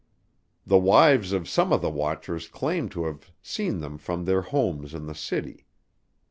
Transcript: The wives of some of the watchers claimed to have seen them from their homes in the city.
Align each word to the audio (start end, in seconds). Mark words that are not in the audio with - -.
The 0.65 0.79
wives 0.79 1.31
of 1.31 1.47
some 1.47 1.71
of 1.71 1.83
the 1.83 1.89
watchers 1.91 2.47
claimed 2.47 2.89
to 2.93 3.05
have 3.05 3.31
seen 3.43 3.81
them 3.81 3.99
from 3.99 4.25
their 4.25 4.41
homes 4.41 4.95
in 4.95 5.05
the 5.05 5.13
city. 5.13 5.67